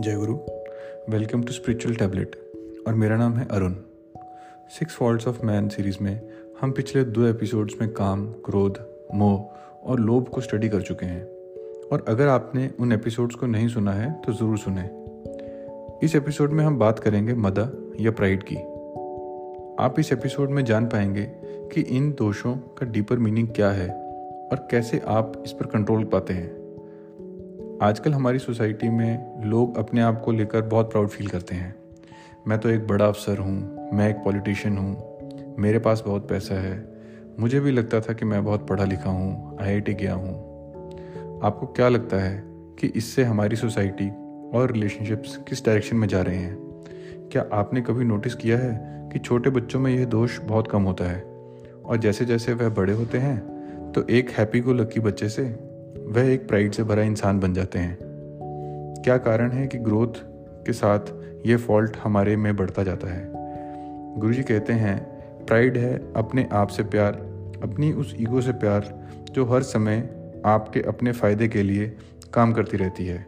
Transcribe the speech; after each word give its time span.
जय 0.00 0.14
गुरु। 0.14 0.34
Welcome 1.12 1.42
to 1.42 1.52
spiritual 1.52 1.94
tablet 1.94 2.36
और 2.86 2.94
मेरा 2.94 3.16
नाम 3.16 3.34
है 3.34 3.48
Arun. 3.50 3.72
Six 4.68 4.94
faults 4.94 5.28
of 5.28 5.46
man 5.46 5.68
series 5.68 5.96
में 6.02 6.28
हम 6.60 6.72
पिछले 6.72 7.04
दो 7.04 7.26
एपिसोड्स 7.26 7.74
में 7.80 7.92
काम, 7.92 8.32
क्रोध, 8.32 8.78
मोह 9.14 9.40
और 9.84 10.00
लोभ 10.00 10.28
को 10.28 10.40
स्टडी 10.40 10.68
कर 10.68 10.80
चुके 10.80 11.06
हैं। 11.06 11.24
और 11.88 12.04
अगर 12.08 12.28
आपने 12.28 12.70
उन 12.80 12.92
एपिसोड्स 12.92 13.34
को 13.34 13.46
नहीं 13.46 13.68
सुना 13.68 13.92
है 13.92 14.12
तो 14.12 14.32
ज़रूर 14.32 14.58
सुने। 14.58 14.90
इस 16.06 16.16
एपिसोड 16.16 16.50
में 16.50 16.64
हम 16.64 16.78
बात 16.78 16.98
करेंगे 16.98 17.34
मदा 17.34 17.70
या 18.00 18.10
प्राइड 18.10 18.42
की। 18.42 18.56
आप 19.84 19.94
इस 19.98 20.12
एपिसोड 20.12 20.50
में 20.50 20.64
जान 20.64 20.86
पाएँगे 20.86 21.24
कि 21.72 21.80
इन 21.80 22.12
दोषों 22.12 22.54
का 22.54 22.86
डीपर 22.86 23.18
मीनिंग 23.18 23.48
क्या 23.48 23.70
है 23.70 23.90
और 24.52 24.68
कैसे 24.70 25.02
आप 25.06 25.42
इस 25.44 25.52
पर 25.52 25.66
कंट्रोल 25.66 26.04
पाते 26.04 26.34
हैं। 26.34 26.57
आजकल 27.82 28.12
हमारी 28.12 28.38
सोसाइटी 28.38 28.88
में 28.88 29.42
लोग 29.44 29.78
अपने 29.78 30.00
आप 30.00 30.22
को 30.24 30.32
लेकर 30.32 30.62
बहुत 30.62 30.90
प्राउड 30.90 31.08
फील 31.08 31.28
करते 31.28 31.54
हैं। 31.54 31.74
मैं 32.46 32.58
तो 32.58 32.68
एक 32.68 32.86
बड़ा 32.86 33.06
अफसर 33.06 33.38
हूँ, 33.38 33.88
मैं 33.92 34.10
एक 34.10 34.16
पॉलिटिशियन 34.16 34.78
हूँ, 34.78 35.18
मेरे 35.58 35.78
पास 35.78 36.02
बहुत 36.06 36.28
पैसा 36.28 36.54
है। 36.54 36.88
मुझे 37.40 37.60
भी 37.60 37.70
लगता 37.70 38.00
था 38.00 38.12
कि 38.12 38.24
मैं 38.24 38.44
बहुत 38.44 38.68
पढ़ा 38.68 38.84
लिखा 38.84 39.10
हूँ 39.10 39.58
आई 39.60 39.80
गया 39.80 40.14
हूँ। 40.14 40.34
आपको 41.44 41.66
क्या 41.66 41.88
लगता 41.88 42.16
है 42.16 42.42
कि 42.46 42.86
इससे 42.86 43.24
हमारी 43.24 43.56
सोसाइटी 43.56 44.08
और 44.58 44.72
रिलेशनशिप्स 44.72 45.36
किस 45.36 45.64
डायरेक्शन 45.66 45.96
में 45.96 46.08
जा 46.08 46.22
रहे 46.22 46.36
हैं? 46.36 46.56
क्या 47.32 47.46
आपने 47.52 47.80
कभी 47.80 48.04
नोटिस 48.04 48.34
किया 48.34 48.58
है 48.58 48.80
कि 49.12 49.18
छोटे 49.18 49.50
बच्चों 49.50 49.80
में 49.80 49.96
यह 49.96 50.04
दोष 50.04 50.40
बहुत 50.40 50.70
कम 50.70 50.82
होता 50.82 51.04
है? 51.04 51.22
और 51.84 51.96
जैसे 51.96 52.24
जैसे 52.24 52.52
वह 52.52 52.68
बड़े 52.68 52.92
होते 52.92 53.18
हैं 53.18 53.58
तो 53.92 54.06
एक 54.10 54.30
हैप्पी 54.30 54.60
को 54.60 54.72
लकी 54.72 55.00
बच्चे 55.00 55.28
से 55.28 55.67
वह 56.08 56.22
एक 56.22 56.48
प्राइड 56.48 56.72
से 56.72 56.82
भरा 56.82 57.02
इंसान 57.02 57.40
बन 57.40 57.54
जाते 57.54 57.78
हैं। 57.78 57.98
क्या 59.04 59.16
कारण 59.16 59.50
है 59.50 59.66
कि 59.66 59.78
ग्रोथ 59.78 60.12
के 60.66 60.72
साथ 60.72 61.00
ये 61.46 61.56
फॉल्ट 61.56 61.96
हमारे 61.96 62.36
में 62.36 62.56
बढ़ता 62.56 62.82
जाता 62.82 63.12
है? 63.14 63.30
गुरु 64.18 64.32
जी 64.32 64.42
कहते 64.42 64.72
हैं 64.72 65.04
प्राइड 65.46 65.76
है 65.76 66.12
अपने 66.16 66.48
आप 66.52 66.68
से 66.68 66.82
प्यार, 66.82 67.12
अपनी 67.62 67.92
उस 67.92 68.16
ईगो 68.20 68.40
से 68.40 68.52
प्यार 68.52 69.08
जो 69.32 69.44
हर 69.44 69.62
समय 69.62 70.10
आपके 70.46 70.80
अपने 70.80 71.12
फ़ायदे 71.12 71.48
के 71.48 71.62
लिए 71.62 71.96
काम 72.34 72.52
करती 72.52 72.76
रहती 72.76 73.06
है। 73.06 73.26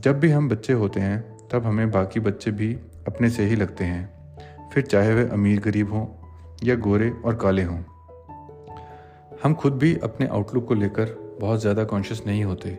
जब 0.00 0.20
भी 0.20 0.30
हम 0.30 0.48
बच्चे 0.48 0.72
होते 0.72 1.00
हैं, 1.00 1.48
तब 1.52 1.64
हमें 1.64 1.90
बाकी 1.90 2.20
बच्चे 2.20 2.50
भी 2.50 2.74
अपने 3.06 3.30
से 3.30 3.44
ही 3.44 3.56
लगते 3.56 3.84
हैं। 3.84 4.10
फिर 4.74 4.84
चाहे 4.84 5.14
वे 5.14 5.28
अमीर 5.28 5.60
गरीब 5.60 5.92
हों 5.92 6.06
या 6.64 6.74
गोरे 6.74 7.10
और 7.24 7.34
काले 7.34 7.62
हों। 7.62 7.78
हम 9.44 9.54
खुद 9.54 9.72
भी 9.72 9.96
अपने 9.96 10.26
आउटलुक 10.26 10.68
को 10.68 10.74
लेकर 10.74 11.29
बहुत 11.40 11.60
ज़्यादा 11.60 11.84
कॉन्शियस 11.84 12.22
नहीं 12.26 12.44
होते। 12.44 12.78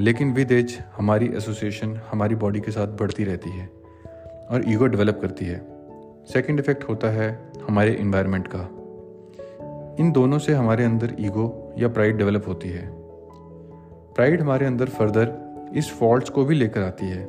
लेकिन 0.00 0.32
विद 0.32 0.52
एज 0.52 0.78
हमारी 0.96 1.26
एसोसिएशन 1.36 2.00
हमारी 2.10 2.34
बॉडी 2.34 2.60
के 2.60 2.70
साथ 2.70 2.86
बढ़ती 2.86 3.24
रहती 3.24 3.50
है 3.50 3.66
और 4.50 4.64
ईगो 4.68 4.86
डेवलप 4.86 5.18
करती 5.22 5.44
है। 5.44 5.58
सेकेंड 6.32 6.60
इफ़ेक्ट 6.60 6.88
होता 6.88 7.08
है 7.10 7.28
हमारे 7.68 7.92
इन्वायरमेंट 7.94 8.48
का। 8.54 8.68
इन 10.00 10.12
दोनों 10.12 10.38
से 10.38 10.54
हमारे 10.54 10.84
अंदर 10.84 11.14
ईगो 11.20 11.74
या 11.78 11.88
प्राइड 11.88 12.16
डेवलप 12.16 12.48
होती 12.48 12.68
है। 12.68 12.88
प्राइड 14.14 14.40
हमारे 14.40 14.66
अंदर 14.66 14.88
फर्दर 14.88 15.72
इस 15.76 15.90
फॉल्ट्स 15.90 16.30
को 16.30 16.44
भी 16.44 16.54
लेकर 16.54 16.82
आती 16.82 17.06
है, 17.06 17.26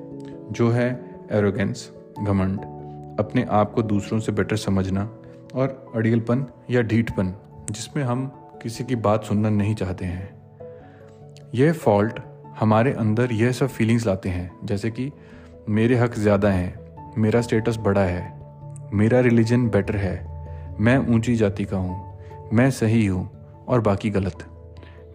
जो 0.52 0.70
है 0.70 0.88
एरोगेंस 1.32 1.90
घमंड, 2.20 2.60
अपने 3.20 3.46
आप 3.50 3.74
को 3.74 3.82
दूसरों 3.84 4.20
से 4.20 4.32
बेटर 4.32 4.56
समझना 4.56 5.04
और 5.56 5.92
अड़ियलपन 5.96 6.46
या 6.70 6.82
ढीठपन, 6.82 7.34
जिसमें 7.72 8.04
हम 8.04 8.26
किसी 8.64 8.84
की 8.84 8.96
बात 8.96 9.24
सुनना 9.24 9.50
नहीं 9.50 9.76
चाहते 9.76 10.06
हैं। 10.06 10.43
यह 11.54 11.74
फॉल्ट 11.74 12.20
हमारे 12.60 12.92
अंदर 12.92 13.32
यह 13.32 13.52
सब 13.52 13.68
फीलिंग्स 13.68 14.06
लाते 14.08 14.30
हैं, 14.30 14.52
जैसे 14.66 14.90
कि 14.92 15.12
मेरे 15.70 15.96
हक 15.96 16.14
ज़्यादा 16.14 16.50
हैं, 16.50 17.14
मेरा 17.18 17.42
स्टेटस 17.42 17.78
बड़ा 17.78 18.02
है, 18.02 18.32
मेरा 18.94 19.20
रिलीजन 19.20 19.68
बेटर 19.70 19.96
है, 19.96 20.16
मैं 20.80 20.98
ऊँची 21.16 21.36
जाति 21.36 21.64
का 21.64 21.78
हूँ, 21.78 22.50
मैं 22.54 22.70
सही 22.72 23.06
हूँ 23.06 23.30
और 23.68 23.82
बाकी 23.82 24.10
गलत। 24.10 24.46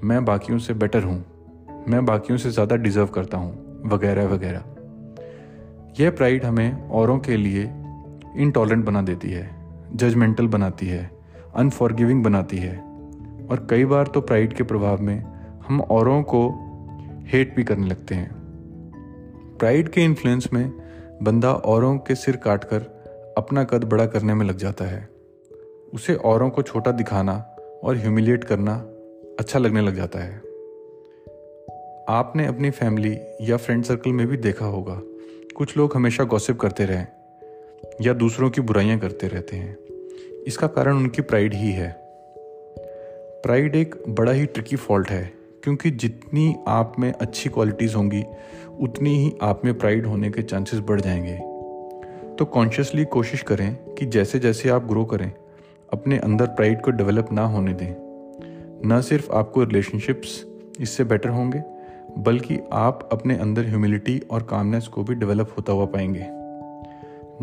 मैं 0.05 0.25
बाकियों 0.25 0.59
से 0.59 0.75
बेटर 0.75 1.03
हूँ, 1.03 1.25
मैं 1.89 2.05
बाकियों 2.07 2.39
से 2.39 2.51
ज़्यादा 2.51 2.77
डिज़र्व 2.77 3.07
करता 3.07 3.39
हूँ, 3.39 3.83
वगैरह 3.87 4.27
वगैरह। 4.27 4.65
यह 6.01 6.11
प्राइड 6.11 6.45
हमें 6.45 6.89
औरों 6.91 7.19
के 7.19 7.37
लिए 7.37 7.63
इनटॉलरेंट 8.37 8.85
बना 8.85 9.03
देती 9.03 9.31
है 9.31 9.49
जजमेंटल 9.95 10.47
बनाती 10.47 10.87
है 10.87 11.11
अनफॉरगिविंग 11.55 12.23
बनाती 12.25 12.57
है। 12.57 12.77
और 13.51 13.67
कई 13.71 13.85
बार 13.85 14.07
तो 14.07 14.21
प्राइड 14.21 14.53
के 14.53 14.63
प्रभाव 14.63 15.03
में 15.03 15.38
हम 15.69 15.81
औरों 15.81 16.23
को 16.23 16.49
हेट 17.27 17.57
भी 17.57 17.65
करने 17.65 17.87
लगते 17.87 18.15
हैं। 18.15 18.31
प्राइड 19.59 19.89
के 19.89 20.01
इन्फ्लुएंस 20.01 20.49
में 20.53 20.73
बंदा 21.23 21.53
औरों 21.53 21.99
के 21.99 22.15
सिर 22.15 22.37
काटकर 22.37 22.83
अपना 23.39 23.65
कद 23.65 23.85
बड़ा 23.85 24.07
करने 24.07 24.35
में 24.35 24.47
लग 24.47 24.57
जाता 24.57 24.85
है। 24.85 25.09
उसे 25.95 26.15
औरों 26.15 26.51
को 26.51 26.63
छोटा 26.63 26.91
दिखाना 26.91 27.57
और 27.85 27.97
ह्यूमिलिएट 27.97 28.45
करना 28.45 28.75
अच्छा 29.41 29.59
लगने 29.59 29.81
लग 29.81 29.95
जाता 29.95 30.19
है। 30.19 30.37
आपने 32.09 32.47
अपनी 32.47 32.71
फैमिली 32.71 33.19
या 33.41 33.57
फ्रेंड 33.57 33.85
सर्कल 33.85 34.11
में 34.11 34.27
भी 34.27 34.37
देखा 34.37 34.67
होगा, 34.67 35.01
कुछ 35.57 35.77
लोग 35.77 35.97
हमेशा 35.97 36.25
गॉसिप 36.25 36.61
करते 36.61 36.85
रहें 36.85 37.07
या 38.03 38.13
दूसरों 38.13 38.51
की 38.51 38.61
बुराइयाँ 38.61 38.99
करते 38.99 39.29
रहते 39.29 39.57
हैं। 39.57 39.77
इसका 40.47 40.67
कारण 40.67 40.97
उनकी 40.97 41.23
प्राइड 41.23 41.55
ही 41.55 41.73
है। 41.73 41.97
प्राइड 43.43 43.77
एक 43.77 43.95
बड़ा 44.09 44.33
ही 44.33 44.47
ट्रिकी 44.47 44.77
फॉल्ट 44.77 45.11
है। 45.11 45.38
क्योंकि 45.65 45.91
जितनी 45.91 46.57
आप 46.69 46.93
में 46.99 47.13
अच्छी 47.13 47.49
क्वालिटीज़ 47.49 47.95
होंगी, 47.95 48.25
उतनी 48.81 49.11
ही 49.11 49.33
आप 49.43 49.65
में 49.65 49.79
प्राइड 49.79 50.07
होने 50.07 50.31
के 50.31 50.43
चांसेस 50.43 50.81
बढ़ 50.81 51.01
जाएँगे। 51.01 51.37
तो 52.37 52.45
कॉन्शियसली 52.45 53.05
कोशिश 53.05 53.43
करें 53.43 53.75
कि 53.75 54.07
जैसे 54.07 54.39
जैसे 54.39 54.69
आप 54.69 54.87
ग्रो 54.87 55.05
करें, 55.05 55.33
अपने 55.93 56.19
अंदर 56.19 56.47
प्राइड 56.47 56.83
को 56.83 56.91
डेवलप 56.91 57.29
ना 57.33 57.47
होने 57.47 57.73
दें। 57.73 57.95
न 58.87 59.01
सिर्फ़ 59.01 59.33
आपको 59.33 59.65
रिलेशनशिप्स 59.65 60.47
इससे 60.81 61.05
बेटर 61.05 61.29
होंगे, 61.29 61.63
बल्कि 62.19 62.59
आप 62.73 63.09
अपने 63.13 63.37
अंदर 63.37 63.67
ह्यूमिलिटी 63.67 64.23
और 64.31 64.43
कामनेस 64.43 64.89
को 64.89 65.03
भी 65.03 65.15
डेवलप 65.15 65.55
होता 65.57 65.73
हुआ 65.73 65.85
पाएँगे। 65.85 66.27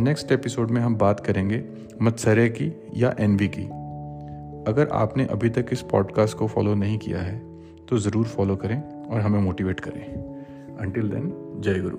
नेक्स्ट 0.01 0.31
एपिसोड 0.31 0.71
में 0.71 0.81
हम 0.81 0.95
बात 0.95 1.19
करेंगे 1.19 1.63
मत्सर्य 2.01 2.49
की 2.49 2.73
या 2.95 3.15
एनवी 3.19 3.47
की। 3.47 3.65
अगर 4.71 4.89
आपने 4.93 5.25
अभी 5.25 5.49
तक 5.49 5.65
इस 5.71 5.81
पॉडकास्ट 5.81 6.37
को 6.37 6.47
फॉलो 6.47 6.75
नहीं 6.75 6.97
किया 6.97 7.19
है 7.19 7.54
तो 7.90 7.97
ज़रूर 7.97 8.25
फॉलो 8.25 8.56
करें 8.56 8.81
और 9.06 9.22
हमें 9.22 9.40
मोटिवेट 9.40 9.79
करें। 9.79 10.01
अंटिल 10.78 11.09
देन 11.09 11.31
जय 11.59 11.79
गुरु। 11.79 11.97